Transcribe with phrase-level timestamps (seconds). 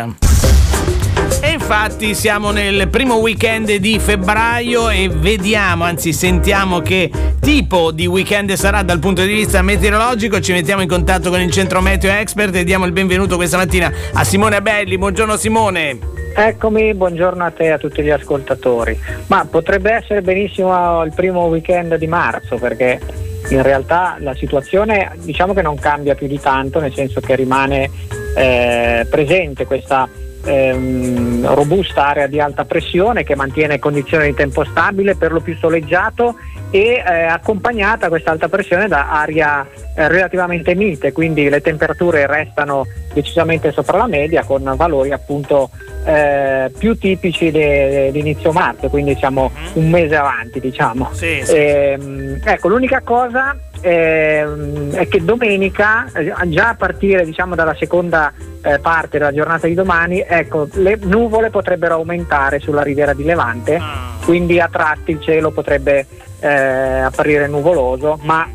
[0.00, 8.06] E infatti siamo nel primo weekend di febbraio e vediamo, anzi sentiamo che tipo di
[8.06, 10.38] weekend sarà dal punto di vista meteorologico.
[10.38, 13.92] Ci mettiamo in contatto con il centro meteo expert e diamo il benvenuto questa mattina
[14.12, 14.96] a Simone Abelli.
[14.98, 15.98] Buongiorno Simone.
[16.32, 18.96] Eccomi, buongiorno a te e a tutti gli ascoltatori.
[19.26, 23.00] Ma potrebbe essere benissimo il primo weekend di marzo perché
[23.48, 27.90] in realtà la situazione diciamo che non cambia più di tanto, nel senso che rimane
[28.38, 30.08] eh, presente questa
[30.44, 35.56] ehm, robusta area di alta pressione che mantiene condizioni di tempo stabile, per lo più
[35.56, 36.36] soleggiato
[36.70, 42.86] e eh, accompagnata questa alta pressione da aria eh, relativamente mite, quindi le temperature restano
[43.12, 45.70] decisamente sopra la media con valori appunto
[46.04, 51.08] eh, più tipici di inizio marzo, quindi siamo un mese avanti diciamo.
[51.12, 51.54] Sì, sì.
[51.54, 58.32] Ehm, ecco, l'unica cosa ehm, è che domenica, eh, già a partire diciamo, dalla seconda
[58.62, 63.76] eh, parte della giornata di domani, ecco, le nuvole potrebbero aumentare sulla riviera di Levante,
[63.76, 64.16] Ah.
[64.24, 66.06] quindi a tratti il cielo potrebbe
[66.40, 68.46] eh, apparire nuvoloso, ma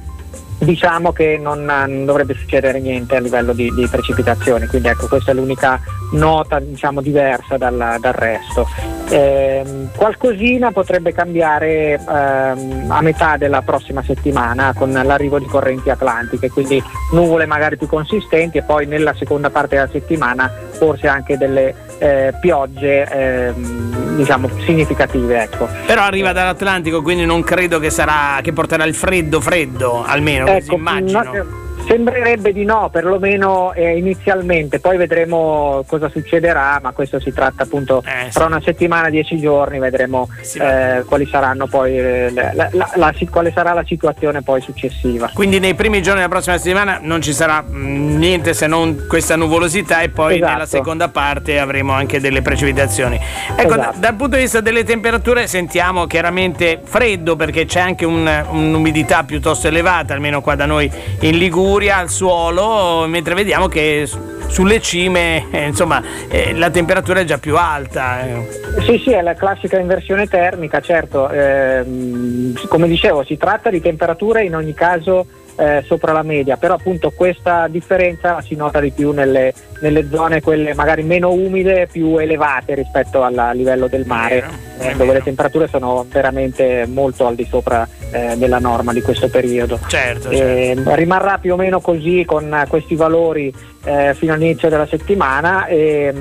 [0.64, 5.31] diciamo che non, non dovrebbe succedere niente a livello di, di precipitazioni, quindi ecco questa
[5.31, 5.80] è l'unica
[6.14, 8.67] nota diciamo, diversa dal, dal resto.
[9.09, 16.50] Ehm, qualcosina potrebbe cambiare ehm, a metà della prossima settimana con l'arrivo di correnti atlantiche,
[16.50, 21.73] quindi nuvole magari più consistenti e poi nella seconda parte della settimana forse anche delle
[22.03, 25.43] eh, piogge ehm, diciamo, significative.
[25.43, 25.69] Ecco.
[25.85, 30.57] Però arriva dall'Atlantico, quindi non credo che sarà che porterà il freddo freddo, almeno così
[30.57, 31.23] Ecco, immagino.
[31.23, 37.64] no, sembrerebbe di no, perlomeno eh, inizialmente, poi vedremo cosa succederà, ma questo si tratta
[37.64, 38.31] appunto Eh, sì.
[38.31, 43.11] fra una settimana, dieci giorni, vedremo Sì, eh, quali saranno poi eh, la- la- la-
[43.30, 45.30] quale sarà la situazione poi successiva.
[45.34, 49.36] Quindi nei primi giorni della prossima settimana non ci sarà mh, niente se non questa
[49.36, 50.52] nuvolosità e poi Esatto.
[50.52, 53.16] nella seconda parte avremo anche delle precipitazioni.
[53.56, 53.76] Ecco, Esatto.
[53.76, 59.23] da- dal punto di vista delle temperature sentiamo chiaramente freddo perché c'è anche un- un'umidità
[59.23, 60.89] piuttosto elevata, almeno qua da noi
[61.22, 64.08] in Liguria, al suolo, mentre vediamo che
[64.48, 68.22] sulle cime eh, insomma eh, la temperatura è già più alta.
[68.28, 68.48] eh.
[68.86, 71.30] Sì, sì, è la classica inversione termica, certo.
[71.30, 75.26] ehm, come dicevo, si tratta di temperature in ogni caso
[75.56, 80.42] eh, sopra la media, però appunto questa differenza si nota di più nelle, nelle zone
[80.42, 85.14] quelle magari meno umide, più elevate rispetto al livello del mare, Vero, eh, dove vero.
[85.14, 89.79] le temperature sono veramente molto al di sopra eh, della norma di questo periodo.
[89.87, 90.89] Certo, certo.
[90.89, 93.53] Eh, rimarrà più o meno così con eh, questi valori
[93.83, 96.13] eh, fino all'inizio della settimana eh,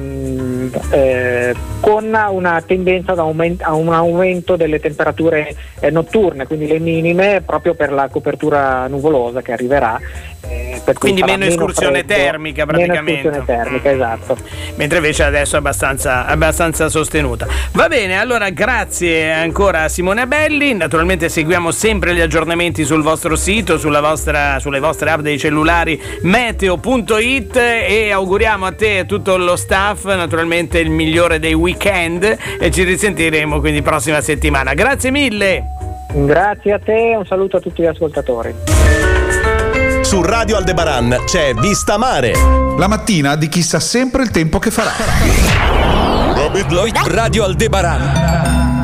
[1.80, 5.54] con una tendenza ad aument- a un aumento delle temperature
[5.90, 10.00] notturne, quindi le minime proprio per la copertura nuvolosa che arriverà.
[10.98, 13.28] Quindi meno escursione freddo, termica, Meno praticamente.
[13.28, 13.94] escursione termica, Mm.
[13.94, 14.36] esatto.
[14.76, 17.46] mentre invece adesso è abbastanza, abbastanza sostenuta.
[17.72, 23.36] Va bene, allora grazie ancora a Simone Abelli, naturalmente seguiamo sempre gli aggiornamenti sul vostro
[23.36, 29.04] sito, sulla vostra, sulle vostre app dei cellulari meteo.it e auguriamo a te e a
[29.04, 34.74] tutto lo staff naturalmente il migliore dei weekend e ci risentiremo quindi prossima settimana.
[34.74, 35.64] Grazie mille!
[36.14, 39.21] Grazie a te un saluto a tutti gli ascoltatori.
[40.12, 42.34] Su Radio Aldebaran c'è Vista Mare.
[42.76, 44.92] La mattina di chi sa sempre il tempo che farà.
[47.06, 48.61] Radio Aldebaran.